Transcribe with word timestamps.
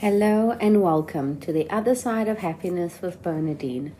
Hello 0.00 0.52
and 0.60 0.80
welcome 0.80 1.40
to 1.40 1.52
the 1.52 1.68
other 1.70 1.96
side 1.96 2.28
of 2.28 2.38
happiness 2.38 3.02
with 3.02 3.20
Bernadene. 3.20 3.94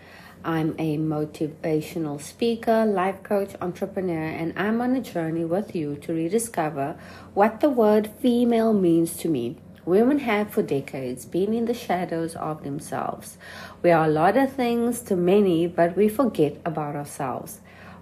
I'm 0.44 0.76
a 0.78 0.96
motivational 0.96 2.20
speaker, 2.20 2.86
life 2.86 3.24
coach, 3.24 3.56
entrepreneur, 3.60 4.28
and 4.28 4.56
I'm 4.56 4.80
on 4.80 4.94
a 4.94 5.00
journey 5.00 5.44
with 5.44 5.74
you 5.74 5.96
to 5.96 6.12
rediscover 6.12 6.96
what 7.34 7.58
the 7.58 7.68
word 7.68 8.12
female 8.20 8.72
means 8.72 9.16
to 9.16 9.28
me. 9.28 9.56
Women 9.84 10.20
have 10.20 10.50
for 10.50 10.62
decades 10.62 11.26
been 11.26 11.52
in 11.52 11.64
the 11.64 11.74
shadows 11.74 12.36
of 12.36 12.62
themselves. 12.62 13.36
We 13.82 13.90
are 13.90 14.04
a 14.04 14.08
lot 14.08 14.36
of 14.36 14.52
things 14.52 15.00
to 15.00 15.16
many, 15.16 15.66
but 15.66 15.96
we 15.96 16.08
forget 16.08 16.58
about 16.64 16.94
ourselves. 16.94 17.58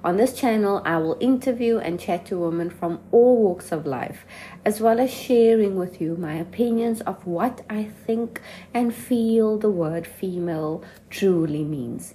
On 0.06 0.18
this 0.18 0.34
channel, 0.34 0.82
I 0.84 0.98
will 0.98 1.16
interview 1.18 1.78
and 1.78 1.98
chat 1.98 2.26
to 2.26 2.38
women 2.38 2.70
from 2.70 3.00
all 3.10 3.42
walks 3.42 3.72
of 3.72 3.86
life, 3.86 4.24
as 4.64 4.80
well 4.80 5.00
as 5.00 5.12
sharing 5.12 5.74
with 5.74 6.00
you 6.00 6.14
my 6.14 6.34
opinions 6.34 7.00
of 7.00 7.26
what 7.26 7.62
I 7.68 7.90
think 8.06 8.40
and 8.72 8.94
feel 8.94 9.58
the 9.58 9.68
word 9.68 10.06
female 10.06 10.84
truly 11.10 11.64
means. 11.64 12.14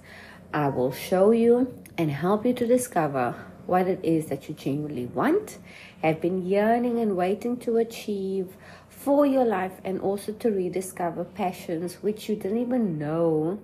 I 0.54 0.68
will 0.68 0.90
show 0.90 1.32
you 1.32 1.78
and 1.98 2.10
help 2.10 2.46
you 2.46 2.54
to 2.54 2.66
discover 2.66 3.34
what 3.66 3.86
it 3.86 4.02
is 4.02 4.28
that 4.28 4.48
you 4.48 4.54
genuinely 4.54 5.04
want, 5.04 5.58
have 6.00 6.18
been 6.18 6.46
yearning 6.46 6.98
and 6.98 7.14
waiting 7.14 7.58
to 7.58 7.76
achieve 7.76 8.56
for 8.88 9.26
your 9.26 9.44
life, 9.44 9.82
and 9.84 10.00
also 10.00 10.32
to 10.32 10.50
rediscover 10.50 11.24
passions 11.24 11.96
which 11.96 12.26
you 12.26 12.36
didn't 12.36 12.56
even 12.56 12.98
know 12.98 13.60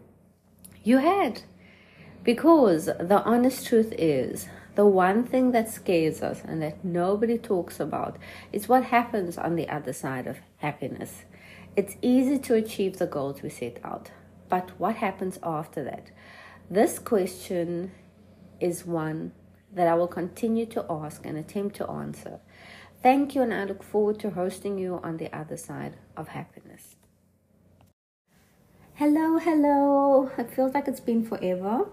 you 0.85 0.99
had. 0.99 1.41
Because 2.29 2.85
the 2.85 3.23
honest 3.25 3.67
truth 3.67 3.95
is, 3.97 4.51
the 4.75 4.85
one 4.85 5.25
thing 5.25 5.53
that 5.53 5.71
scares 5.71 6.21
us 6.21 6.43
and 6.45 6.61
that 6.61 6.85
nobody 6.85 7.39
talks 7.39 7.81
about 7.81 8.19
is 8.53 8.69
what 8.69 8.85
happens 8.85 9.39
on 9.39 9.57
the 9.57 9.67
other 9.71 9.95
side 9.95 10.27
of 10.27 10.41
happiness. 10.59 11.25
It's 11.75 11.97
easy 12.03 12.39
to 12.41 12.55
achieve 12.55 12.99
the 12.99 13.07
goals 13.07 13.41
we 13.41 13.49
set 13.49 13.79
out, 13.83 14.11
but 14.51 14.73
what 14.79 14.97
happens 14.97 15.39
after 15.43 15.83
that? 15.85 16.11
This 16.71 16.99
question 16.99 17.93
is 18.61 18.85
one 18.85 19.33
that 19.73 19.89
I 19.89 19.95
will 19.95 20.07
continue 20.07 20.67
to 20.67 20.85
ask 20.91 21.25
and 21.25 21.39
attempt 21.39 21.77
to 21.77 21.89
answer. 21.89 22.41
Thank 23.03 23.35
you, 23.35 23.41
and 23.41 23.55
I 23.55 23.65
look 23.65 23.83
forward 23.83 24.19
to 24.21 24.29
hosting 24.29 24.79
you 24.79 25.01
on 25.03 25.17
the 25.17 25.35
other 25.35 25.57
side 25.57 25.97
of 26.15 26.29
happiness. 26.29 26.95
Hello, 28.97 29.39
hello. 29.39 30.31
It 30.37 30.51
feels 30.51 30.75
like 30.75 30.89
it's 30.89 31.01
been 31.01 31.25
forever 31.25 31.87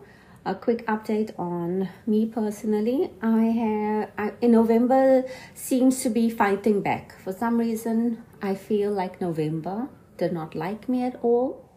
a 0.45 0.53
quick 0.53 0.85
update 0.85 1.37
on 1.39 1.89
me 2.05 2.27
personally. 2.27 3.11
I 3.21 3.43
have 3.45 4.11
I, 4.17 4.33
in 4.41 4.51
November 4.51 5.23
seems 5.55 6.03
to 6.03 6.09
be 6.09 6.29
fighting 6.29 6.81
back. 6.81 7.17
For 7.23 7.33
some 7.33 7.57
reason, 7.57 8.23
I 8.41 8.53
feel 8.53 8.91
like 8.91 9.19
November 9.19 9.89
did 10.17 10.33
not 10.33 10.53
like 10.53 10.87
me 10.87 11.03
at 11.03 11.19
all. 11.23 11.67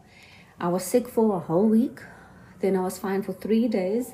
I 0.60 0.68
was 0.68 0.84
sick 0.84 1.08
for 1.08 1.36
a 1.36 1.38
whole 1.38 1.66
week. 1.66 2.00
Then 2.60 2.76
I 2.76 2.80
was 2.80 2.98
fine 2.98 3.22
for 3.22 3.32
three 3.32 3.68
days, 3.68 4.12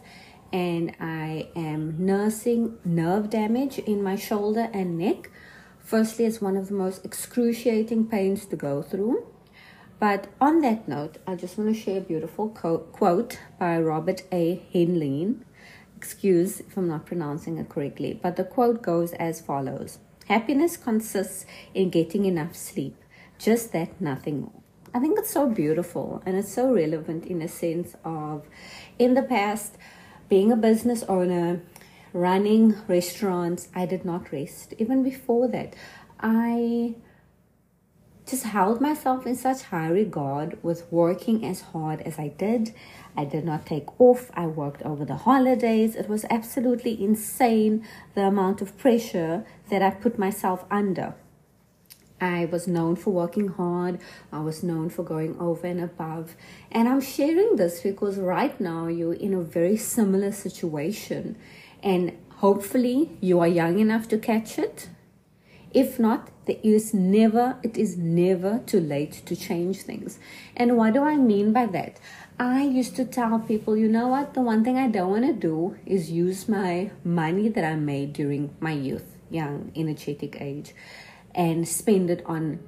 and 0.52 0.94
I 1.00 1.48
am 1.56 1.97
nursing 1.98 2.78
nerve 2.84 3.30
damage 3.30 3.78
in 3.78 4.02
my 4.02 4.16
shoulder 4.16 4.69
and 4.72 4.98
neck. 4.98 5.30
Firstly, 5.80 6.27
it's 6.27 6.41
one 6.41 6.56
of 6.56 6.69
the 6.69 6.75
most 6.75 7.05
excruciating 7.05 8.06
pains 8.06 8.47
to 8.47 8.56
go 8.56 8.82
through. 8.82 9.27
But 9.98 10.27
on 10.41 10.61
that 10.61 10.87
note, 10.89 11.19
I 11.27 11.34
just 11.34 11.56
want 11.56 11.75
to 11.75 11.81
share 11.81 11.98
a 11.98 12.00
beautiful 12.00 12.48
quote 12.48 13.39
by 13.59 13.78
Robert 13.81 14.23
A. 14.33 14.62
Heinlein. 14.75 15.41
Excuse 15.97 16.61
if 16.61 16.77
I'm 16.77 16.89
not 16.89 17.06
pronouncing 17.06 17.56
it 17.59 17.69
correctly, 17.69 18.19
but 18.20 18.37
the 18.37 18.45
quote 18.45 18.83
goes 18.83 19.12
as 19.15 19.41
follows 19.41 19.98
Happiness 20.27 20.77
consists 20.77 21.47
in 21.75 21.91
getting 21.91 22.25
enough 22.25 22.56
sleep, 22.56 22.97
just 23.39 23.72
that, 23.72 24.00
nothing 24.00 24.42
more. 24.42 24.62
I 24.92 25.00
think 25.00 25.19
it's 25.19 25.31
so 25.31 25.48
beautiful 25.48 26.22
and 26.25 26.37
it's 26.37 26.53
so 26.53 26.72
relevant 26.72 27.27
in 27.27 27.42
a 27.42 27.48
sense 27.48 27.97
of 28.05 28.47
in 28.98 29.15
the 29.15 29.22
past, 29.22 29.77
being 30.28 30.53
a 30.53 30.56
business 30.56 31.03
owner, 31.04 31.60
running 32.12 32.77
restaurants, 32.87 33.69
I 33.75 33.87
did 33.87 34.04
not 34.04 34.33
rest. 34.33 34.72
Even 34.78 35.03
before 35.03 35.49
that, 35.49 35.75
I 36.21 36.94
just 38.26 38.44
held 38.44 38.80
myself 38.80 39.26
in 39.26 39.36
such 39.36 39.62
high 39.64 39.88
regard 39.88 40.62
with 40.62 40.90
working 40.90 41.44
as 41.44 41.60
hard 41.60 42.00
as 42.02 42.18
I 42.18 42.28
did. 42.28 42.74
I 43.16 43.24
did 43.24 43.44
not 43.44 43.66
take 43.66 44.00
off. 44.00 44.30
I 44.34 44.46
worked 44.46 44.82
over 44.82 45.04
the 45.04 45.16
holidays. 45.16 45.94
It 45.94 46.08
was 46.08 46.24
absolutely 46.30 47.02
insane 47.02 47.86
the 48.14 48.22
amount 48.22 48.62
of 48.62 48.76
pressure 48.78 49.44
that 49.68 49.82
I 49.82 49.90
put 49.90 50.18
myself 50.18 50.64
under. 50.70 51.14
I 52.20 52.46
was 52.46 52.66
known 52.66 52.96
for 52.96 53.10
working 53.10 53.48
hard. 53.48 54.00
I 54.32 54.41
was 54.41 54.62
known 54.62 54.88
for 54.88 55.02
going 55.02 55.38
over 55.38 55.66
and 55.66 55.80
above. 55.80 56.34
And 56.72 56.88
I'm 56.88 57.02
sharing 57.02 57.56
this 57.56 57.80
because 57.80 58.16
right 58.16 58.58
now 58.58 58.86
you're 58.86 59.14
in 59.14 59.34
a 59.34 59.42
very 59.42 59.76
similar 59.76 60.32
situation. 60.32 61.36
And 61.82 62.16
hopefully 62.36 63.10
you 63.20 63.41
are 63.41 63.48
young 63.48 63.78
enough 63.78 64.08
to 64.08 64.18
catch 64.18 64.58
it. 64.58 64.88
If 65.74 65.98
not, 65.98 66.30
there 66.46 66.56
is 66.62 66.94
never, 66.94 67.56
it 67.64 67.76
is 67.76 67.96
never 67.96 68.60
too 68.64 68.78
late 68.78 69.22
to 69.26 69.34
change 69.34 69.82
things. 69.82 70.20
And 70.56 70.76
what 70.76 70.94
do 70.94 71.02
I 71.02 71.16
mean 71.16 71.52
by 71.52 71.66
that? 71.66 71.98
I 72.38 72.62
used 72.62 72.94
to 72.96 73.04
tell 73.04 73.40
people, 73.40 73.76
you 73.76 73.88
know 73.88 74.06
what, 74.08 74.34
the 74.34 74.40
one 74.40 74.62
thing 74.62 74.78
I 74.78 74.88
don't 74.88 75.10
want 75.10 75.26
to 75.26 75.32
do 75.32 75.76
is 75.84 76.12
use 76.12 76.48
my 76.48 76.92
money 77.02 77.48
that 77.48 77.64
I 77.64 77.74
made 77.74 78.12
during 78.12 78.54
my 78.60 78.72
youth, 78.72 79.18
young, 79.30 79.72
energetic 79.74 80.40
age, 80.40 80.74
and 81.34 81.66
spend 81.66 82.08
it 82.08 82.22
on 82.24 82.60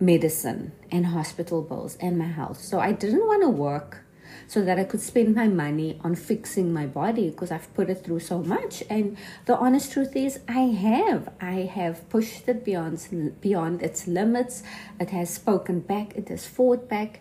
medicine 0.00 0.72
and 0.92 1.06
hospital 1.06 1.62
bills 1.62 1.96
and 2.00 2.16
my 2.16 2.26
health. 2.26 2.60
So 2.60 2.78
I 2.78 2.92
didn't 2.92 3.26
want 3.26 3.42
to 3.42 3.48
work 3.48 4.04
so 4.46 4.62
that 4.62 4.78
I 4.78 4.84
could 4.84 5.00
spend 5.00 5.34
my 5.34 5.48
money 5.48 5.98
on 6.02 6.14
fixing 6.14 6.72
my 6.72 6.86
body 6.86 7.30
because 7.30 7.50
I've 7.50 7.72
put 7.74 7.90
it 7.90 8.04
through 8.04 8.20
so 8.20 8.38
much. 8.42 8.82
And 8.88 9.16
the 9.46 9.56
honest 9.56 9.92
truth 9.92 10.14
is, 10.16 10.40
I 10.48 10.60
have. 10.60 11.28
I 11.40 11.62
have 11.62 12.08
pushed 12.08 12.48
it 12.48 12.64
beyond 12.64 13.40
beyond 13.40 13.82
its 13.82 14.06
limits. 14.06 14.62
It 15.00 15.10
has 15.10 15.30
spoken 15.30 15.80
back. 15.80 16.16
It 16.16 16.28
has 16.28 16.46
fought 16.46 16.88
back, 16.88 17.20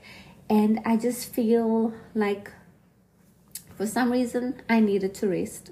and 0.49 0.79
I 0.85 0.97
just 0.97 1.33
feel 1.33 1.93
like, 2.13 2.51
for 3.75 3.85
some 3.85 4.11
reason, 4.11 4.61
I 4.69 4.79
needed 4.79 5.13
to 5.15 5.27
rest. 5.27 5.71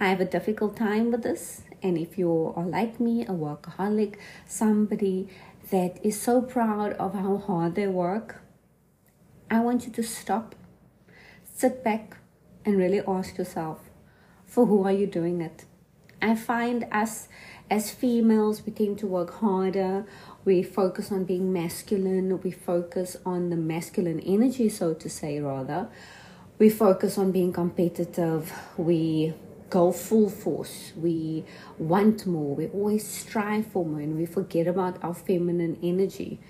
I 0.00 0.08
have 0.08 0.20
a 0.20 0.24
difficult 0.24 0.76
time 0.76 1.12
with 1.12 1.22
this, 1.22 1.62
and 1.82 1.96
if 1.96 2.18
you 2.18 2.52
are 2.56 2.64
like 2.64 2.98
me, 2.98 3.22
a 3.22 3.30
workaholic, 3.30 4.16
somebody 4.46 5.28
that 5.70 6.04
is 6.04 6.20
so 6.20 6.42
proud 6.42 6.92
of 6.94 7.14
how 7.14 7.36
hard 7.36 7.74
they 7.74 7.86
work, 7.86 8.42
I 9.50 9.60
want 9.60 9.86
you 9.86 9.92
to 9.92 10.02
stop 10.02 10.54
sit 11.54 11.84
back 11.84 12.16
and 12.64 12.76
really 12.76 13.00
ask 13.06 13.38
yourself 13.38 13.78
for 14.44 14.66
who 14.66 14.84
are 14.84 14.92
you 14.92 15.06
doing 15.06 15.40
it? 15.40 15.64
I 16.20 16.34
find 16.34 16.86
us 16.90 17.28
as 17.70 17.90
females 17.90 18.66
we 18.66 18.72
tend 18.72 18.98
to 18.98 19.06
work 19.06 19.34
harder. 19.34 20.04
We 20.44 20.62
focus 20.62 21.12
on 21.12 21.24
being 21.24 21.52
masculine. 21.52 22.40
We 22.42 22.50
focus 22.50 23.16
on 23.24 23.50
the 23.50 23.56
masculine 23.56 24.20
energy 24.20 24.68
so 24.68 24.94
to 24.94 25.08
say 25.08 25.40
rather. 25.40 25.88
We 26.58 26.70
focus 26.70 27.18
on 27.18 27.30
being 27.30 27.52
competitive. 27.52 28.52
We 28.76 29.34
go 29.70 29.92
full 29.92 30.30
force. 30.30 30.92
We 30.96 31.44
want 31.78 32.26
more. 32.26 32.54
We 32.54 32.66
always 32.68 33.06
strive 33.06 33.68
for 33.68 33.84
more 33.84 34.00
and 34.00 34.16
we 34.16 34.26
forget 34.26 34.66
about 34.66 35.02
our 35.04 35.14
feminine 35.14 35.78
energy. 35.82 36.40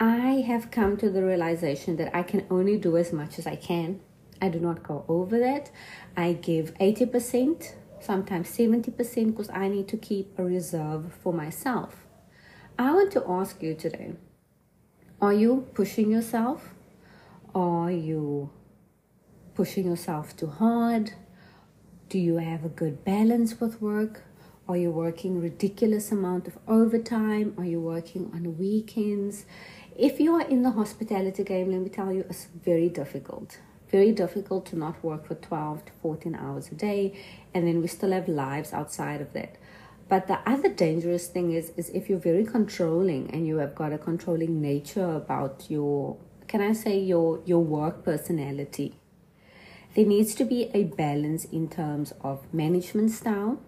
I 0.00 0.44
have 0.46 0.70
come 0.70 0.96
to 0.98 1.08
the 1.08 1.24
realization 1.24 1.96
that 1.96 2.14
i 2.14 2.22
can 2.22 2.46
only 2.50 2.76
do 2.76 2.98
as 2.98 3.14
much 3.14 3.38
as 3.38 3.46
i 3.46 3.56
can 3.56 3.98
I 4.40 4.48
do 4.48 4.60
not 4.60 4.82
go 4.82 5.04
over 5.08 5.38
that. 5.38 5.70
I 6.16 6.34
give 6.34 6.74
80%, 6.74 7.72
sometimes 8.00 8.48
70% 8.48 9.26
because 9.26 9.50
I 9.50 9.68
need 9.68 9.88
to 9.88 9.96
keep 9.96 10.38
a 10.38 10.44
reserve 10.44 11.12
for 11.22 11.32
myself. 11.32 12.06
I 12.78 12.92
want 12.92 13.12
to 13.12 13.24
ask 13.26 13.62
you 13.62 13.74
today 13.74 14.12
are 15.20 15.32
you 15.32 15.66
pushing 15.72 16.10
yourself? 16.10 16.74
Are 17.54 17.90
you 17.90 18.50
pushing 19.54 19.86
yourself 19.86 20.36
too 20.36 20.48
hard? 20.48 21.12
Do 22.10 22.18
you 22.18 22.36
have 22.36 22.66
a 22.66 22.68
good 22.68 23.02
balance 23.02 23.58
with 23.58 23.80
work? 23.80 24.24
Are 24.68 24.76
you 24.76 24.90
working 24.90 25.40
ridiculous 25.40 26.12
amount 26.12 26.48
of 26.48 26.58
overtime? 26.68 27.54
Are 27.56 27.64
you 27.64 27.80
working 27.80 28.30
on 28.34 28.58
weekends? 28.58 29.46
If 29.96 30.20
you 30.20 30.34
are 30.34 30.46
in 30.46 30.62
the 30.62 30.72
hospitality 30.72 31.44
game, 31.44 31.70
let 31.70 31.80
me 31.80 31.88
tell 31.88 32.12
you, 32.12 32.26
it's 32.28 32.48
very 32.62 32.90
difficult 32.90 33.58
very 33.90 34.12
difficult 34.12 34.66
to 34.66 34.76
not 34.76 35.02
work 35.02 35.26
for 35.26 35.34
12 35.34 35.84
to 35.86 35.92
14 36.02 36.34
hours 36.34 36.68
a 36.70 36.74
day 36.74 37.16
and 37.54 37.66
then 37.66 37.80
we 37.80 37.86
still 37.86 38.12
have 38.12 38.28
lives 38.28 38.72
outside 38.72 39.20
of 39.20 39.32
that 39.32 39.56
but 40.08 40.26
the 40.28 40.38
other 40.46 40.68
dangerous 40.68 41.28
thing 41.28 41.52
is 41.52 41.70
is 41.76 41.88
if 41.90 42.08
you're 42.08 42.18
very 42.18 42.44
controlling 42.44 43.30
and 43.32 43.46
you 43.46 43.56
have 43.56 43.74
got 43.74 43.92
a 43.92 43.98
controlling 43.98 44.60
nature 44.60 45.12
about 45.12 45.64
your 45.68 46.16
can 46.48 46.60
i 46.60 46.72
say 46.72 46.98
your 46.98 47.40
your 47.44 47.62
work 47.62 48.04
personality 48.04 48.94
there 49.94 50.06
needs 50.06 50.34
to 50.34 50.44
be 50.44 50.70
a 50.74 50.84
balance 50.84 51.44
in 51.46 51.68
terms 51.68 52.12
of 52.20 52.52
management 52.52 53.10
style 53.10 53.58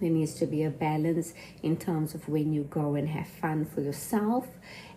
There 0.00 0.10
needs 0.10 0.34
to 0.36 0.46
be 0.46 0.62
a 0.64 0.70
balance 0.70 1.34
in 1.62 1.76
terms 1.76 2.14
of 2.14 2.26
when 2.28 2.54
you 2.54 2.64
go 2.64 2.94
and 2.94 3.08
have 3.08 3.28
fun 3.28 3.66
for 3.66 3.82
yourself. 3.82 4.48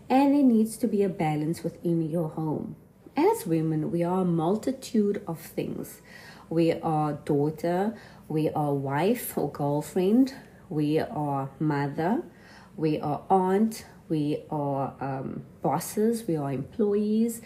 And 0.09 0.33
there 0.33 0.44
needs 0.44 0.77
to 0.77 0.88
be 0.88 1.03
a 1.03 1.09
balance 1.09 1.63
within 1.63 2.09
your 2.09 2.29
home. 2.29 2.77
As 3.15 3.45
women, 3.45 3.92
we 3.92 4.04
are 4.04 4.21
a 4.21 4.25
multitude 4.25 5.21
of 5.27 5.39
things. 5.39 6.01
We 6.50 6.74
are 6.74 7.13
daughter, 7.13 7.95
we 8.27 8.50
are 8.50 8.74
wife 8.74 9.38
or 9.38 9.51
girlfriend, 9.51 10.33
we 10.69 11.00
are 11.00 11.50
mother, 11.60 12.24
we 12.75 13.00
are 13.00 13.21
aunt, 13.30 13.86
we 14.10 14.44
are 14.50 14.94
um, 15.00 15.44
bosses, 15.62 16.27
we 16.27 16.36
are 16.36 16.51
employees. 16.51 17.42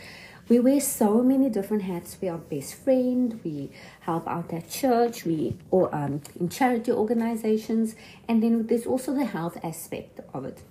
We 0.50 0.62
wear 0.62 0.80
so 0.80 1.22
many 1.22 1.50
different 1.50 1.84
hats. 1.84 2.18
We 2.22 2.30
are 2.30 2.38
best 2.38 2.75
friend, 2.75 3.40
we 3.44 3.69
help 4.00 4.25
out 4.28 4.54
at 4.54 4.69
church, 4.69 5.25
we 5.25 5.58
or 5.69 5.94
um, 5.94 6.22
in 6.40 6.48
charity 6.48 6.94
organizations, 6.94 7.96
and 8.30 8.42
then 8.42 8.68
there's 8.68 8.86
also 8.86 9.14
the 9.14 9.25
health 9.25 9.58
aspect 9.64 10.22
of 10.34 10.46
it. 10.46 10.64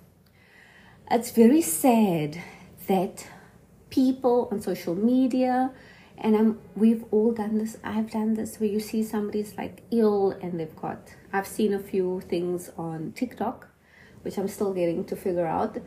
It's 1.11 1.29
very 1.29 1.61
sad 1.61 2.41
that 2.87 3.27
people 3.89 4.49
on 4.51 4.61
social 4.61 4.95
media, 4.95 5.71
and 6.17 6.35
I'm, 6.35 6.59
we've 6.75 7.05
all 7.11 7.31
done 7.31 7.57
this. 7.57 7.77
I've 7.83 8.11
done 8.11 8.33
this 8.33 8.59
where 8.59 8.69
you 8.69 8.79
see 8.79 9.03
somebody's 9.03 9.57
like 9.57 9.83
ill 9.91 10.31
and 10.41 10.59
they've 10.59 10.75
got. 10.75 11.13
I've 11.31 11.47
seen 11.47 11.73
a 11.73 11.79
few 11.79 12.21
things 12.21 12.71
on 12.77 13.13
TikTok, 13.13 13.67
which 14.23 14.37
I'm 14.37 14.47
still 14.47 14.73
getting 14.73 15.05
to 15.05 15.15
figure 15.15 15.45
out, 15.45 15.77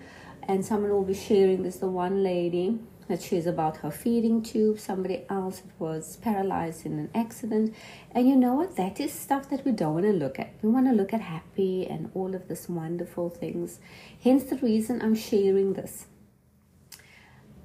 and 0.44 0.64
someone 0.64 0.90
will 0.90 1.04
be 1.04 1.14
sharing 1.14 1.62
this. 1.62 1.76
The 1.76 1.88
one 1.88 2.22
lady 2.22 2.78
that 3.10 3.20
she's 3.20 3.46
about 3.46 3.78
her 3.78 3.90
feeding 3.90 4.40
tube. 4.40 4.78
Somebody 4.78 5.24
else 5.28 5.62
was 5.80 6.16
paralyzed 6.18 6.86
in 6.86 6.92
an 6.92 7.10
accident. 7.12 7.74
And 8.12 8.28
you 8.28 8.36
know 8.36 8.54
what? 8.54 8.76
That 8.76 9.00
is 9.00 9.12
stuff 9.12 9.50
that 9.50 9.64
we 9.64 9.72
don't 9.72 9.94
want 9.94 10.06
to 10.06 10.12
look 10.12 10.38
at. 10.38 10.54
We 10.62 10.70
want 10.70 10.86
to 10.86 10.92
look 10.92 11.12
at 11.12 11.20
happy 11.20 11.86
and 11.88 12.10
all 12.14 12.34
of 12.36 12.46
this 12.46 12.68
wonderful 12.68 13.28
things. 13.28 13.80
Hence 14.22 14.44
the 14.44 14.56
reason 14.58 15.02
I'm 15.02 15.16
sharing 15.16 15.72
this. 15.72 16.06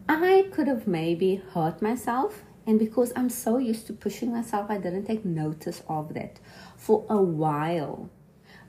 I 0.08 0.48
could 0.52 0.68
have 0.68 0.86
maybe 0.86 1.42
hurt 1.54 1.82
myself, 1.82 2.44
and 2.68 2.78
because 2.78 3.12
I'm 3.16 3.30
so 3.30 3.58
used 3.58 3.88
to 3.88 3.94
pushing 3.94 4.32
myself, 4.32 4.70
I 4.70 4.78
didn't 4.78 5.06
take 5.06 5.26
notice 5.26 5.82
of 5.90 6.14
that 6.14 6.40
for 6.78 7.06
a 7.10 7.22
while. 7.22 8.10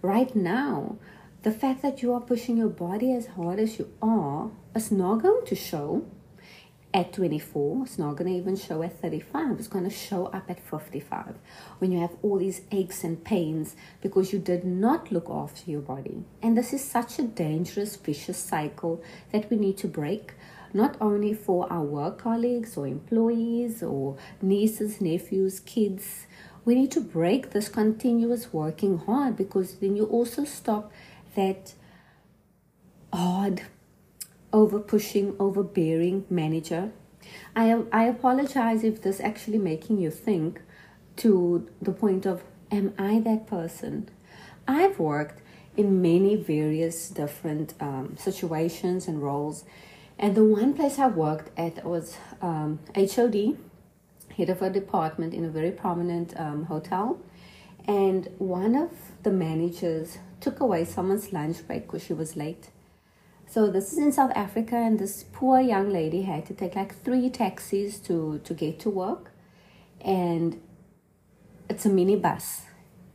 Right 0.00 0.34
now, 0.34 0.96
the 1.42 1.52
fact 1.52 1.82
that 1.82 2.02
you 2.02 2.12
are 2.14 2.20
pushing 2.20 2.56
your 2.56 2.68
body 2.68 3.12
as 3.12 3.26
hard 3.26 3.58
as 3.58 3.78
you 3.78 3.92
are 4.00 4.50
is 4.74 4.90
not 4.90 5.22
going 5.22 5.44
to 5.46 5.54
show 5.54 6.06
at 6.94 7.12
24. 7.12 7.82
It's 7.84 7.98
not 7.98 8.16
going 8.16 8.32
to 8.32 8.38
even 8.38 8.56
show 8.56 8.82
at 8.82 9.00
35. 9.00 9.58
It's 9.58 9.68
going 9.68 9.84
to 9.84 9.90
show 9.90 10.26
up 10.26 10.50
at 10.50 10.58
55 10.58 11.34
when 11.78 11.92
you 11.92 12.00
have 12.00 12.16
all 12.22 12.38
these 12.38 12.62
aches 12.72 13.04
and 13.04 13.22
pains 13.22 13.76
because 14.00 14.32
you 14.32 14.38
did 14.38 14.64
not 14.64 15.12
look 15.12 15.28
after 15.28 15.70
your 15.70 15.82
body. 15.82 16.24
And 16.42 16.56
this 16.56 16.72
is 16.72 16.82
such 16.82 17.18
a 17.18 17.24
dangerous, 17.24 17.96
vicious 17.96 18.38
cycle 18.38 19.02
that 19.32 19.50
we 19.50 19.58
need 19.58 19.76
to 19.78 19.88
break. 19.88 20.32
Not 20.72 20.96
only 21.00 21.34
for 21.34 21.70
our 21.72 21.82
work 21.82 22.18
colleagues 22.18 22.76
or 22.76 22.86
employees 22.86 23.82
or 23.82 24.16
nieces, 24.42 25.00
nephews, 25.00 25.60
kids, 25.60 26.26
we 26.64 26.74
need 26.74 26.90
to 26.92 27.00
break 27.00 27.50
this 27.50 27.68
continuous 27.68 28.52
working 28.52 28.98
hard 28.98 29.36
because 29.36 29.76
then 29.76 29.96
you 29.96 30.04
also 30.06 30.44
stop 30.44 30.92
that 31.34 31.74
hard 33.12 33.62
over 34.52 34.78
pushing, 34.78 35.36
overbearing 35.38 36.24
manager. 36.28 36.92
I, 37.54 37.82
I 37.92 38.04
apologize 38.04 38.84
if 38.84 39.02
this 39.02 39.20
actually 39.20 39.58
making 39.58 39.98
you 39.98 40.10
think 40.10 40.60
to 41.16 41.68
the 41.80 41.92
point 41.92 42.26
of, 42.26 42.42
am 42.70 42.94
I 42.98 43.20
that 43.20 43.46
person? 43.46 44.08
I've 44.66 44.98
worked 44.98 45.42
in 45.76 46.02
many 46.02 46.36
various 46.36 47.08
different 47.08 47.74
um, 47.80 48.16
situations 48.18 49.08
and 49.08 49.22
roles. 49.22 49.64
And 50.18 50.34
the 50.34 50.44
one 50.44 50.72
place 50.74 50.98
I 50.98 51.08
worked 51.08 51.50
at 51.58 51.84
was 51.84 52.16
um, 52.40 52.78
HOD, 52.94 53.58
head 54.36 54.48
of 54.48 54.62
a 54.62 54.70
department 54.70 55.34
in 55.34 55.44
a 55.44 55.50
very 55.50 55.70
prominent 55.70 56.38
um, 56.38 56.64
hotel. 56.64 57.18
And 57.86 58.28
one 58.38 58.74
of 58.74 58.90
the 59.22 59.30
managers 59.30 60.18
took 60.40 60.60
away 60.60 60.84
someone's 60.84 61.32
lunch 61.32 61.66
break 61.66 61.86
because 61.86 62.02
she 62.04 62.12
was 62.12 62.36
late. 62.36 62.70
So 63.48 63.68
this 63.68 63.92
is 63.92 63.98
in 63.98 64.10
South 64.10 64.32
Africa, 64.34 64.74
and 64.74 64.98
this 64.98 65.24
poor 65.32 65.60
young 65.60 65.90
lady 65.90 66.22
had 66.22 66.46
to 66.46 66.54
take 66.54 66.74
like 66.74 66.94
three 67.04 67.30
taxis 67.30 68.00
to 68.00 68.40
to 68.42 68.54
get 68.54 68.80
to 68.80 68.90
work, 68.90 69.30
and 70.00 70.60
it's 71.70 71.86
a 71.86 71.88
minibus, 71.88 72.62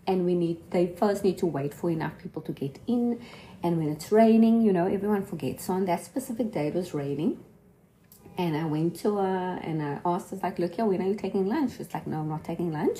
and 0.08 0.26
we 0.26 0.36
need 0.36 0.72
they 0.72 0.88
first 0.88 1.26
need 1.26 1.38
to 1.40 1.46
wait 1.46 1.74
for 1.74 1.90
enough 1.90 2.18
people 2.18 2.42
to 2.44 2.54
get 2.54 2.80
in, 2.88 3.20
and 3.64 3.78
when 3.78 3.90
it's 3.90 4.12
raining, 4.12 4.62
you 4.62 4.74
know, 4.74 4.88
everyone 4.88 5.26
forgets. 5.26 5.66
So 5.66 5.74
on 5.74 5.86
that 5.86 6.04
specific 6.04 6.52
day, 6.52 6.68
it 6.68 6.74
was 6.74 6.94
raining, 6.94 7.44
and 8.38 8.56
I 8.58 8.66
went 8.66 8.96
to 9.02 9.18
her 9.18 9.60
and 9.64 9.82
I 9.82 10.00
asked 10.06 10.32
her 10.32 10.38
like, 10.42 10.60
"Look 10.60 10.76
here, 10.76 10.86
when 10.86 11.02
are 11.02 11.08
you 11.08 11.16
taking 11.16 11.48
lunch?" 11.48 11.78
She's 11.78 11.94
like, 11.94 12.08
"No, 12.08 12.20
I'm 12.20 12.30
not 12.30 12.44
taking 12.44 12.72
lunch." 12.72 13.00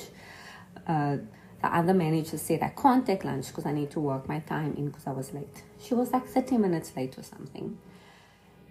Uh, 0.86 1.18
the 1.62 1.74
other 1.74 1.94
manager 1.94 2.36
said 2.38 2.60
I 2.62 2.70
can't 2.70 3.06
take 3.06 3.24
lunch 3.24 3.46
because 3.48 3.66
I 3.66 3.72
need 3.72 3.90
to 3.92 4.00
work 4.00 4.28
my 4.28 4.40
time 4.40 4.74
in 4.76 4.86
because 4.86 5.06
I 5.06 5.12
was 5.12 5.32
late. 5.32 5.62
She 5.80 5.94
was 5.94 6.10
like 6.10 6.26
30 6.26 6.58
minutes 6.58 6.92
late 6.96 7.16
or 7.16 7.22
something. 7.22 7.78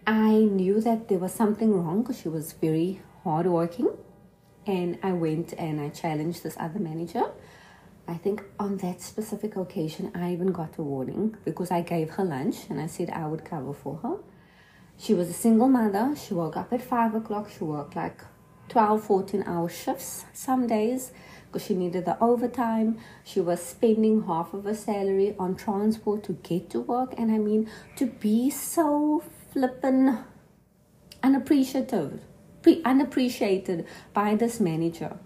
I 0.05 0.31
knew 0.31 0.81
that 0.81 1.07
there 1.07 1.19
was 1.19 1.31
something 1.31 1.73
wrong 1.73 2.01
because 2.01 2.19
she 2.19 2.27
was 2.27 2.51
very 2.53 3.01
hardworking. 3.23 3.89
And 4.67 4.99
I 5.01 5.13
went 5.13 5.53
and 5.53 5.79
I 5.79 5.89
challenged 5.89 6.43
this 6.43 6.55
other 6.59 6.79
manager. 6.79 7.31
I 8.11 8.17
think 8.17 8.43
on 8.59 8.75
that 8.77 9.01
specific 9.01 9.55
occasion, 9.55 10.11
I 10.13 10.33
even 10.33 10.51
got 10.51 10.77
a 10.77 10.81
warning 10.81 11.37
because 11.45 11.71
I 11.71 11.79
gave 11.79 12.09
her 12.11 12.25
lunch 12.25 12.57
and 12.69 12.77
I 12.77 12.87
said 12.87 13.09
I 13.09 13.25
would 13.25 13.45
cover 13.45 13.71
for 13.71 13.95
her. 14.03 14.17
She 14.97 15.13
was 15.13 15.29
a 15.29 15.33
single 15.33 15.69
mother. 15.69 16.13
She 16.17 16.33
woke 16.33 16.57
up 16.57 16.73
at 16.73 16.81
5 16.81 17.15
o'clock. 17.15 17.49
She 17.49 17.63
worked 17.63 17.95
like 17.95 18.19
12, 18.67 19.01
14 19.05 19.43
hour 19.47 19.69
shifts 19.69 20.25
some 20.33 20.67
days 20.67 21.13
because 21.45 21.65
she 21.65 21.73
needed 21.73 22.03
the 22.03 22.21
overtime. 22.21 22.97
She 23.23 23.39
was 23.39 23.63
spending 23.63 24.23
half 24.23 24.53
of 24.53 24.65
her 24.65 24.75
salary 24.75 25.33
on 25.39 25.55
transport 25.55 26.23
to 26.25 26.33
get 26.33 26.69
to 26.71 26.81
work. 26.81 27.13
And 27.17 27.31
I 27.31 27.37
mean, 27.37 27.69
to 27.95 28.07
be 28.07 28.49
so 28.49 29.23
flippin' 29.53 30.17
unappreciative, 31.23 32.19
pre- 32.61 32.83
unappreciated 32.83 33.87
by 34.13 34.35
this 34.35 34.59
manager. 34.59 35.17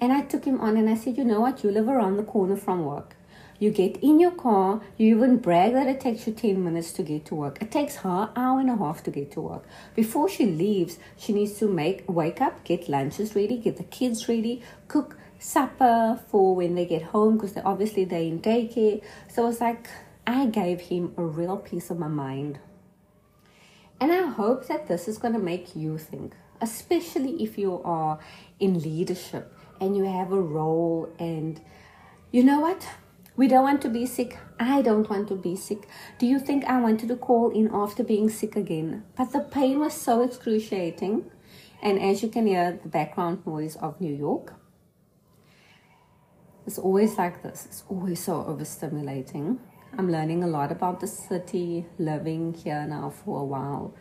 And 0.00 0.12
I 0.12 0.22
took 0.22 0.44
him 0.44 0.60
on 0.60 0.76
and 0.76 0.88
I 0.88 0.94
said, 0.94 1.16
you 1.16 1.24
know 1.24 1.40
what? 1.40 1.64
You 1.64 1.70
live 1.70 1.88
around 1.88 2.16
the 2.16 2.22
corner 2.22 2.56
from 2.56 2.84
work. 2.84 3.16
You 3.58 3.72
get 3.72 3.96
in 3.96 4.20
your 4.20 4.30
car, 4.30 4.80
you 4.96 5.16
even 5.16 5.38
brag 5.38 5.72
that 5.72 5.88
it 5.88 6.00
takes 6.00 6.28
you 6.28 6.32
10 6.32 6.62
minutes 6.62 6.92
to 6.92 7.02
get 7.02 7.24
to 7.26 7.34
work. 7.34 7.60
It 7.60 7.72
takes 7.72 7.96
her 7.96 8.30
hour 8.36 8.60
and 8.60 8.70
a 8.70 8.76
half 8.76 9.02
to 9.02 9.10
get 9.10 9.32
to 9.32 9.40
work. 9.40 9.64
Before 9.96 10.28
she 10.28 10.46
leaves, 10.46 10.98
she 11.16 11.32
needs 11.32 11.54
to 11.58 11.66
make 11.66 12.04
wake 12.08 12.40
up, 12.40 12.62
get 12.62 12.88
lunches 12.88 13.34
ready, 13.34 13.58
get 13.58 13.76
the 13.76 13.82
kids 13.82 14.28
ready, 14.28 14.62
cook 14.86 15.18
supper 15.40 16.20
for 16.28 16.54
when 16.54 16.76
they 16.76 16.86
get 16.86 17.02
home 17.02 17.36
because 17.36 17.54
they 17.54 17.60
obviously 17.62 18.04
they're 18.04 18.22
in 18.22 18.40
daycare. 18.40 19.02
So 19.28 19.48
it's 19.48 19.60
like 19.60 19.88
I 20.24 20.46
gave 20.46 20.82
him 20.82 21.14
a 21.16 21.24
real 21.24 21.56
piece 21.56 21.90
of 21.90 21.98
my 21.98 22.06
mind. 22.06 22.60
And 24.00 24.12
I 24.12 24.26
hope 24.26 24.68
that 24.68 24.86
this 24.86 25.08
is 25.08 25.18
going 25.18 25.34
to 25.34 25.40
make 25.40 25.74
you 25.74 25.98
think, 25.98 26.34
especially 26.60 27.42
if 27.42 27.58
you 27.58 27.82
are 27.82 28.20
in 28.60 28.80
leadership 28.80 29.52
and 29.80 29.96
you 29.96 30.04
have 30.04 30.32
a 30.32 30.40
role 30.40 31.08
and 31.18 31.60
you 32.30 32.42
know 32.42 32.60
what? 32.60 32.86
We 33.36 33.46
don't 33.46 33.62
want 33.62 33.82
to 33.82 33.88
be 33.88 34.04
sick. 34.04 34.36
I 34.58 34.82
don't 34.82 35.08
want 35.08 35.28
to 35.28 35.36
be 35.36 35.54
sick. 35.54 35.88
Do 36.18 36.26
you 36.26 36.40
think 36.40 36.64
I 36.64 36.80
wanted 36.80 37.08
to 37.08 37.16
call 37.16 37.50
in 37.50 37.70
after 37.72 38.02
being 38.02 38.28
sick 38.28 38.56
again? 38.56 39.04
But 39.16 39.32
the 39.32 39.40
pain 39.40 39.78
was 39.78 39.94
so 39.94 40.22
excruciating. 40.22 41.30
And 41.80 42.00
as 42.00 42.22
you 42.22 42.28
can 42.28 42.46
hear, 42.48 42.78
the 42.82 42.88
background 42.88 43.46
noise 43.46 43.76
of 43.76 44.00
New 44.00 44.12
York. 44.12 44.54
It's 46.66 46.78
always 46.78 47.16
like 47.16 47.42
this. 47.42 47.64
It's 47.66 47.84
always 47.88 48.22
so 48.22 48.42
overstimulating. 48.42 49.58
I'm 49.96 50.10
learning 50.10 50.42
a 50.44 50.48
lot 50.48 50.70
about 50.70 51.00
the 51.00 51.06
city, 51.06 51.86
living 51.98 52.54
here 52.54 52.84
now 52.86 53.10
for 53.10 53.40
a 53.40 53.44
while. 53.44 53.94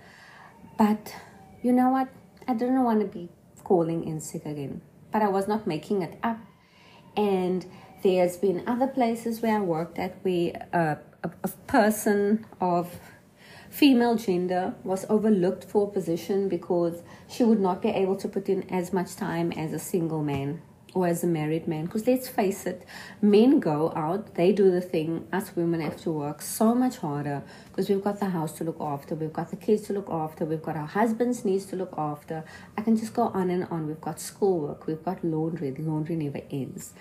But 0.78 1.16
you 1.62 1.72
know 1.72 1.90
what? 1.90 2.10
I 2.48 2.56
didn't 2.56 2.84
want 2.84 3.02
to 3.02 3.08
be 3.08 3.30
calling 3.64 4.04
in 4.04 4.20
sick 4.20 4.46
again. 4.46 4.82
But 5.12 5.22
I 5.22 5.30
was 5.30 5.48
not 5.48 5.68
making 5.68 6.02
it 6.02 6.18
up. 6.24 6.40
And 7.16 7.66
there's 8.04 8.38
been 8.38 8.64
other 8.68 8.88
places 8.88 9.42
where 9.42 9.58
I 9.58 9.62
worked 9.62 9.98
at 9.98 10.18
where 10.24 10.68
uh, 10.74 10.96
a, 11.24 11.32
a 11.44 11.48
person 11.68 12.46
of 12.62 13.00
female 13.70 14.16
gender 14.16 14.76
was 14.84 15.06
overlooked 15.10 15.64
for 15.64 15.88
a 15.88 15.92
position 15.92 16.48
because 16.48 17.02
she 17.28 17.44
would 17.44 17.60
not 17.60 17.82
be 17.82 17.90
able 17.90 18.16
to 18.18 18.28
put 18.28 18.50
in 18.50 18.70
as 18.70 18.94
much 18.94 19.16
time 19.16 19.52
as 19.52 19.74
a 19.74 19.80
single 19.80 20.24
man 20.24 20.62
or 20.94 21.08
as 21.08 21.24
a 21.24 21.27
married 21.27 21.67
man. 21.67 21.86
Because 21.86 22.08
let's 22.08 22.27
face 22.27 22.65
it, 22.65 22.86
men 23.22 23.60
go 23.60 23.94
out, 23.96 24.36
they 24.36 24.51
do 24.51 24.72
the 24.72 24.82
thing, 24.82 25.27
us 25.32 25.56
women 25.56 25.82
have 25.82 26.01
to 26.01 26.12
work 26.12 26.41
so 26.41 26.74
much 26.74 26.98
harder 26.98 27.44
because 27.70 27.89
we've 27.89 28.03
got 28.03 28.20
the 28.20 28.29
house 28.29 28.53
to 28.53 28.63
look 28.63 28.79
after, 28.79 29.13
we've 29.15 29.34
got 29.34 29.50
the 29.50 29.56
kids 29.56 29.84
to 29.88 29.94
look 29.94 30.10
after, 30.10 30.46
we've 30.46 30.62
got 30.62 30.75
our 30.75 30.88
husbands' 30.88 31.46
needs 31.46 31.65
to 31.65 31.75
look 31.75 31.94
after. 31.98 32.44
I 32.77 32.82
can 32.82 32.98
just 32.98 33.13
go 33.13 33.24
on 33.24 33.50
and 33.50 33.65
on. 33.65 33.88
We've 33.88 34.01
got 34.01 34.20
schoolwork, 34.20 34.88
we've 34.88 35.03
got 35.03 35.24
laundry, 35.24 35.72
the 35.72 35.84
laundry 35.84 36.15
never 36.15 36.41
ends 36.50 36.94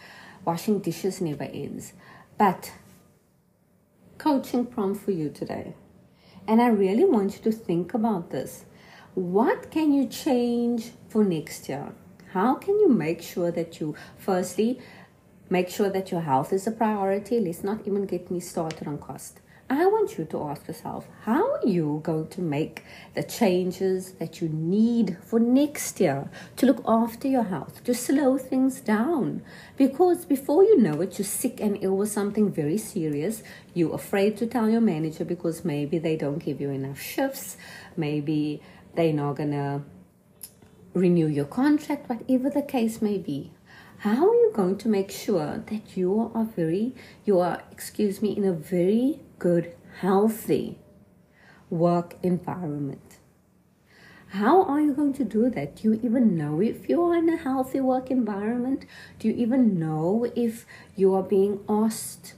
washing 0.47 0.79
dishes 0.79 1.21
never 1.21 1.45
ends. 1.45 1.93
But 2.39 2.73
coaching 4.17 4.65
prompt 4.65 5.03
for 5.05 5.11
you 5.11 5.29
today. 5.29 5.75
And 6.49 6.63
I 6.63 6.69
really 6.69 7.05
want 7.05 7.35
you 7.35 7.51
to 7.51 7.53
think 7.53 7.93
about 7.93 8.31
this. 8.31 8.65
What 9.15 9.71
can 9.71 9.93
you 9.93 10.07
change 10.07 10.93
for 11.09 11.25
next 11.25 11.69
year? 11.69 11.93
How 12.37 12.57
can 12.57 12.79
you 12.79 12.91
make 12.91 13.23
sure 13.23 13.51
that 13.51 13.81
you, 13.81 13.95
firstly, 14.19 14.79
make 15.49 15.71
sure 15.71 15.89
that 15.89 16.11
your 16.11 16.21
health 16.21 16.53
is 16.53 16.67
a 16.67 16.71
priority? 16.71 17.41
Let's 17.41 17.65
not 17.65 17.87
even 17.87 18.05
get 18.05 18.31
me 18.31 18.41
started 18.41 18.87
on 18.87 18.99
cost. 18.99 19.41
I 19.71 19.87
want 19.87 20.19
you 20.19 20.27
to 20.27 20.43
ask 20.43 20.69
yourself 20.69 21.07
how 21.23 21.55
are 21.55 21.67
you 21.67 22.03
going 22.05 22.29
to 22.29 22.43
make 22.43 22.85
the 23.15 23.23
changes 23.23 24.13
that 24.21 24.43
you 24.43 24.51
need 24.51 25.17
for 25.23 25.41
next 25.41 25.99
year 25.99 26.29
to 26.57 26.67
look 26.67 26.83
after 26.87 27.27
your 27.27 27.45
health, 27.45 27.83
to 27.85 27.95
slow 27.95 28.37
things 28.37 28.83
down? 28.83 29.41
Because 29.79 30.27
before 30.27 30.63
you 30.63 30.77
know 30.77 31.01
it, 31.01 31.19
you're 31.19 31.25
sick 31.25 31.59
and 31.59 31.79
ill 31.81 31.97
with 31.97 32.13
something 32.13 32.53
very 32.53 32.77
serious. 32.77 33.43
You're 33.73 33.95
afraid 33.95 34.37
to 34.37 34.47
tell 34.47 34.69
your 34.69 34.83
manager 34.83 35.25
because 35.25 35.65
maybe 35.65 35.97
they 35.97 36.17
don't 36.17 36.45
give 36.45 36.61
you 36.61 36.69
enough 36.69 37.01
shifts, 37.01 37.57
maybe 37.97 38.61
they're 38.95 39.15
not 39.15 39.37
gonna 39.37 39.85
renew 40.97 41.27
your 41.27 41.45
contract, 41.45 42.09
whatever 42.09 42.51
the 42.51 42.63
case 42.63 43.03
may 43.03 43.19
be 43.19 43.53
how 43.99 44.29
are 44.29 44.35
you 44.35 44.53
going 44.55 44.77
to 44.77 44.89
make 44.89 45.11
sure 45.11 45.63
that 45.67 45.97
you 45.97 46.31
are 46.35 46.45
very 46.45 46.95
you 47.25 47.41
are 47.41 47.63
excuse 47.73 48.21
me 48.21 48.37
in 48.37 48.45
a 48.45 48.53
very 48.53 49.21
good, 49.39 49.75
healthy 50.01 50.79
work 51.71 52.15
environment. 52.23 53.19
How 54.29 54.65
are 54.65 54.81
you 54.81 54.93
going 54.93 55.13
to 55.15 55.25
do 55.25 55.49
that? 55.51 55.77
Do 55.77 55.93
you 55.93 56.01
even 56.03 56.37
know 56.37 56.61
if 56.61 56.89
you 56.89 57.03
are 57.05 57.17
in 57.17 57.29
a 57.29 57.37
healthy 57.37 57.81
work 57.81 58.11
environment? 58.11 58.85
Do 59.19 59.29
you 59.29 59.35
even 59.35 59.79
know 59.79 60.31
if 60.35 60.67
you 60.95 61.15
are 61.15 61.23
being 61.23 61.61
asked 61.69 62.35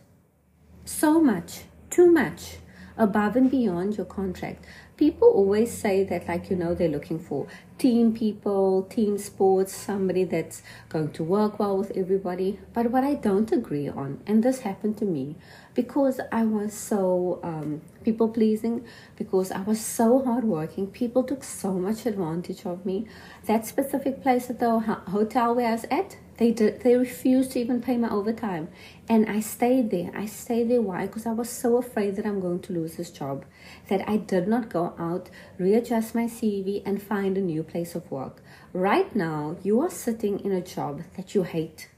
so 0.85 1.21
much, 1.21 1.63
too 1.91 2.11
much, 2.11 2.59
above 2.97 3.37
and 3.37 3.51
beyond 3.51 3.97
your 3.97 4.07
contract? 4.07 4.65
People 4.97 5.29
always 5.29 5.73
say 5.73 6.05
that, 6.05 6.29
like, 6.29 6.51
you 6.51 6.57
know, 6.57 6.75
they're 6.75 6.89
looking 6.89 7.19
for 7.19 7.47
team 7.79 8.13
people, 8.13 8.83
team 8.91 9.17
sports, 9.19 9.73
somebody 9.73 10.25
that's 10.25 10.63
going 10.89 11.13
to 11.13 11.23
work 11.23 11.59
well 11.59 11.79
with 11.79 11.93
everybody. 11.97 12.59
But 12.75 12.91
what 12.91 13.05
I 13.05 13.15
don't 13.15 13.51
agree 13.53 13.89
on, 13.89 14.21
and 14.27 14.43
this 14.43 14.61
happened 14.61 14.99
to 14.99 15.05
me 15.05 15.37
because 15.75 16.21
I 16.33 16.43
was 16.45 16.75
so 16.75 17.39
um, 17.45 17.83
people 18.05 18.29
pleasing, 18.29 18.85
because 19.17 19.53
I 19.53 19.61
was 19.61 19.81
so 19.81 20.25
hardworking, 20.25 20.89
people 20.89 21.23
took 21.23 21.45
so 21.45 21.75
much 21.75 22.05
advantage 22.05 22.67
of 22.67 22.85
me. 22.85 23.07
That 23.47 23.65
specific 23.65 24.23
place 24.23 24.51
at 24.51 24.59
the 24.59 24.81
hotel 24.81 25.55
where 25.55 25.69
I 25.69 25.73
was 25.73 25.85
at, 25.91 26.17
they 26.39 26.53
did, 26.53 26.83
they 26.83 26.97
refused 26.97 27.53
to 27.53 27.61
even 27.61 27.81
pay 27.83 27.97
my 27.97 28.11
overtime. 28.11 28.69
And 29.09 29.29
I 29.29 29.41
stayed 29.41 29.91
there. 29.91 30.11
I 30.15 30.27
stayed 30.27 30.71
there. 30.71 30.81
Why? 30.81 31.07
Because 31.07 31.27
I 31.27 31.33
was 31.33 31.51
so 31.51 31.77
afraid 31.77 32.17
that 32.17 32.27
I'm 32.27 32.41
going 32.41 32.61
to 32.61 32.73
lose 32.73 32.97
this 32.97 33.11
job 33.11 33.45
that 33.89 34.09
I 34.09 34.17
did 34.17 34.49
not 34.49 34.69
go 34.69 34.95
out, 34.99 35.31
readjust 35.59 36.15
my 36.15 36.25
CV, 36.25 36.83
and 36.85 37.03
find 37.03 37.37
a 37.37 37.41
new 37.41 37.63
place 37.69 37.95
of 37.95 38.11
work. 38.11 38.43
Right 38.73 39.15
now, 39.15 39.57
you 39.63 39.81
are 39.81 39.91
sitting 39.91 40.41
in 40.41 40.53
a 40.53 40.61
job 40.61 41.03
that 41.17 41.35
you 41.35 41.43
hate. 41.43 41.89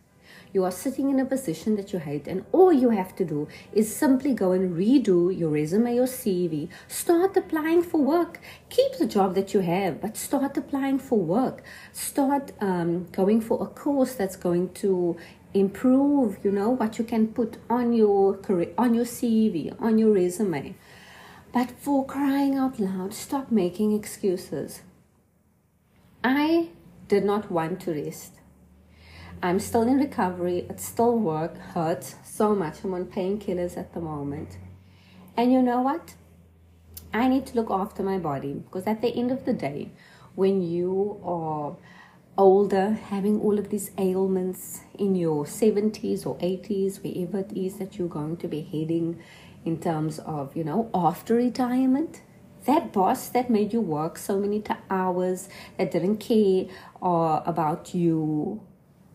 You 0.53 0.65
are 0.65 0.73
sitting 0.73 1.11
in 1.11 1.21
a 1.21 1.25
position 1.25 1.77
that 1.77 1.93
you 1.93 2.01
hate, 2.01 2.27
and 2.27 2.45
all 2.51 2.73
you 2.73 2.91
have 2.91 3.15
to 3.17 3.25
do 3.25 3.47
is 3.73 3.95
simply 3.95 4.35
go 4.35 4.51
and 4.51 4.77
redo 4.77 5.37
your 5.37 5.51
resume, 5.51 5.95
your 5.95 6.07
CV, 6.07 6.69
start 6.89 7.37
applying 7.37 7.83
for 7.83 8.01
work. 8.01 8.41
Keep 8.69 8.99
the 8.99 9.07
job 9.07 9.37
that 9.37 9.55
you 9.55 9.61
have, 9.61 10.01
but 10.01 10.17
start 10.17 10.57
applying 10.57 10.99
for 10.99 11.19
work. 11.19 11.63
Start 11.93 12.51
um, 12.61 13.07
going 13.13 13.41
for 13.41 13.63
a 13.63 13.67
course 13.67 14.15
that's 14.15 14.37
going 14.37 14.73
to 14.75 15.17
improve 15.53 16.39
you 16.45 16.51
know 16.51 16.71
what 16.71 16.99
you 16.99 17.05
can 17.05 17.27
put 17.27 17.57
on 17.69 17.93
your 17.93 18.37
career 18.37 18.73
on 18.79 18.95
your 18.95 19.05
cv 19.05 19.75
on 19.81 19.99
your 19.99 20.13
resume 20.13 20.77
but 21.53 21.73
for 21.73 22.07
crying 22.07 22.55
out 22.55 22.79
loud 22.79 23.13
stop 23.13 23.51
making 23.51 23.93
excuses 23.93 24.83
i 26.25 26.69
did 27.09 27.25
not 27.25 27.51
want 27.51 27.81
to 27.81 27.93
rest 27.93 28.41
I'm 29.43 29.59
still 29.59 29.83
in 29.83 29.97
recovery. 29.97 30.67
It 30.69 30.81
still 30.81 31.19
work 31.19 31.57
hurts 31.57 32.17
so 32.25 32.55
much. 32.55 32.85
I'm 32.85 32.93
on 32.93 33.07
painkillers 33.07 33.79
at 33.79 33.95
the 33.95 34.01
moment. 34.01 34.59
And 35.35 35.51
you 35.51 35.63
know 35.63 35.81
what? 35.81 36.15
I 37.15 37.27
need 37.27 37.47
to 37.47 37.57
look 37.57 37.71
after 37.71 38.03
my 38.03 38.19
body 38.19 38.53
because 38.53 38.87
at 38.87 39.01
the 39.01 39.09
end 39.09 39.31
of 39.31 39.47
the 39.47 39.55
day, 39.55 39.93
when 40.35 40.61
you 40.61 41.19
are 41.25 41.75
older, 42.37 42.91
having 42.91 43.41
all 43.41 43.59
of 43.59 43.71
these 43.71 43.91
ailments 43.97 44.81
in 44.99 45.15
your 45.15 45.47
70s 45.47 46.27
or 46.27 46.37
80s, 46.37 47.03
wherever 47.03 47.39
it 47.39 47.53
is 47.57 47.79
that 47.79 47.99
you're 47.99 48.09
going 48.09 48.37
to 48.37 48.49
be 48.49 48.61
heading 48.61 49.23
in 49.65 49.81
terms 49.81 50.19
of, 50.21 50.55
you 50.55 50.65
know, 50.65 50.91
after 50.95 51.35
retirement, 51.35 52.21
that 52.67 52.93
boss 52.93 53.29
that 53.29 53.51
made 53.51 53.73
you 53.73 53.81
work 53.81 54.19
so 54.19 54.39
many 54.39 54.63
hours, 54.89 55.49
that 55.79 55.91
didn't 55.91 56.19
care 56.19 56.67
uh, 57.03 57.41
about 57.45 57.95
you 57.95 58.61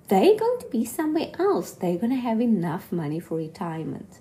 they're 0.07 0.37
going 0.37 0.59
to 0.59 0.67
be 0.71 0.85
somewhere 0.85 1.31
else. 1.39 1.71
They're 1.71 1.97
going 1.97 2.11
to 2.11 2.21
have 2.21 2.39
enough 2.39 2.91
money 2.91 3.19
for 3.19 3.37
retirement. 3.37 4.19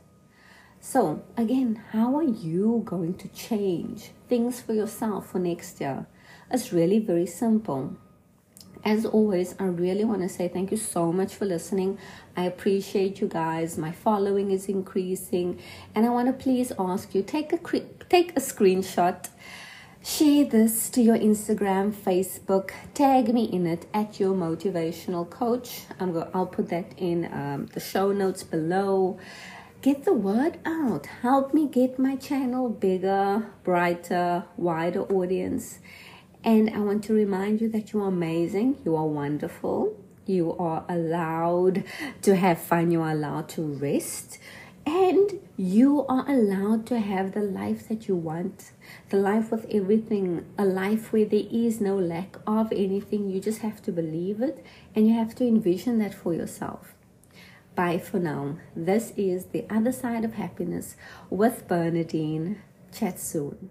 So, 0.81 1.25
again, 1.37 1.83
how 1.93 2.17
are 2.17 2.23
you 2.25 2.83
going 2.85 3.15
to 3.15 3.29
change 3.29 4.11
things 4.29 4.61
for 4.61 4.73
yourself 4.73 5.31
for 5.31 5.39
next 5.39 5.81
year? 5.81 6.07
It's 6.51 6.73
really 6.73 6.99
very 7.01 7.27
simple. 7.27 7.97
As 8.85 9.07
always, 9.07 9.55
I 9.59 9.65
really 9.65 10.05
want 10.05 10.23
to 10.23 10.29
say 10.29 10.47
thank 10.49 10.71
you 10.71 10.77
so 10.77 11.11
much 11.11 11.35
for 11.35 11.47
listening. 11.47 11.99
I 12.37 12.45
appreciate 12.45 13.21
you 13.21 13.29
guys. 13.29 13.79
My 13.79 13.93
following 13.93 14.51
is 14.51 14.67
increasing, 14.67 15.59
and 15.95 16.05
I 16.05 16.11
want 16.11 16.29
to 16.29 16.35
please 16.35 16.71
ask 16.79 17.15
you 17.15 17.23
take 17.23 17.53
a 17.53 17.59
take 18.11 18.33
a 18.33 18.41
screenshot 18.41 19.29
Share 20.07 20.45
this 20.45 20.91
to 20.91 21.01
your 21.01 21.17
Instagram, 21.17 21.91
Facebook, 21.91 22.73
tag 22.93 23.33
me 23.33 23.45
in 23.45 23.67
it 23.67 23.87
at 23.95 24.21
your 24.21 24.35
motivational 24.35 25.29
coach. 25.29 25.85
I'm 25.99 26.13
go- 26.13 26.29
I'll 26.35 26.45
put 26.45 26.69
that 26.69 26.93
in 26.99 27.25
um, 27.33 27.67
the 27.73 27.81
show 27.81 28.13
notes 28.13 28.43
below. 28.43 29.19
Get 29.81 30.05
the 30.05 30.13
word 30.13 30.59
out. 30.67 31.07
Help 31.23 31.55
me 31.55 31.67
get 31.69 31.99
my 31.99 32.17
channel 32.17 32.69
bigger, 32.69 33.47
brighter, 33.65 34.45
wider 34.59 35.05
audience. 35.05 35.79
And 36.45 36.69
I 36.71 36.79
want 36.81 37.03
to 37.05 37.15
remind 37.15 37.63
you 37.63 37.71
that 37.71 37.93
you 37.93 38.03
are 38.03 38.09
amazing, 38.09 38.77
you 38.85 38.95
are 38.97 39.07
wonderful, 39.07 39.97
you 40.27 40.55
are 40.59 40.85
allowed 40.91 41.85
to 42.21 42.37
have 42.37 42.61
fun, 42.61 42.91
you 42.91 43.01
are 43.01 43.13
allowed 43.13 43.49
to 43.51 43.63
rest 43.63 44.39
and 44.87 45.41
you 45.57 46.05
are 46.07 46.29
allowed 46.29 46.87
to 46.87 47.01
have 47.01 47.33
the 47.33 47.41
life 47.41 47.89
that 47.89 48.07
you 48.07 48.15
want 48.15 48.73
the 49.09 49.17
life 49.17 49.51
with 49.51 49.65
everything 49.71 50.45
a 50.59 50.65
life 50.65 51.11
where 51.11 51.25
there 51.25 51.47
is 51.51 51.81
no 51.81 51.97
lack 51.97 52.37
of 52.47 52.71
anything 52.71 53.31
you 53.31 53.41
just 53.41 53.61
have 53.61 53.81
to 53.81 53.91
believe 53.91 54.43
it 54.43 54.63
and 54.95 55.09
you 55.09 55.15
have 55.15 55.35
to 55.35 55.47
envision 55.47 55.99
that 55.99 56.13
for 56.13 56.35
yourself. 56.35 56.95
Bye 57.75 57.99
for 57.99 58.19
now. 58.19 58.59
This 58.77 59.13
is 59.17 59.47
the 59.47 59.65
other 59.71 59.93
side 59.93 60.25
of 60.25 60.35
happiness 60.35 60.97
with 61.31 61.67
Bernadene. 61.67 62.59
Chat 62.93 63.19
soon 63.19 63.71